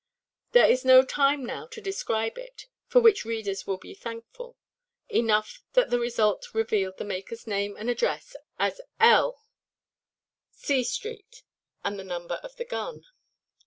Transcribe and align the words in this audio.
There 0.53 0.67
is 0.67 0.83
no 0.83 1.03
time 1.05 1.45
now 1.45 1.67
to 1.67 1.79
describe 1.79 2.35
it—for 2.35 2.99
which 2.99 3.23
readers 3.23 3.67
will 3.67 3.77
be 3.77 3.93
thankful—enough 3.93 5.63
that 5.73 5.91
the 5.91 5.99
result 5.99 6.55
revealed 6.55 6.97
the 6.97 7.03
makerʼs 7.03 7.45
name 7.45 7.77
and 7.77 7.87
address, 7.87 8.35
"L——, 8.99 9.45
C——r–street," 10.53 11.43
and 11.83 11.99
the 11.99 12.03
number 12.03 12.39
of 12.41 12.55
the 12.55 12.65
gun. 12.65 13.05